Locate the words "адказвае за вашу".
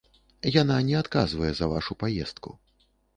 1.01-1.97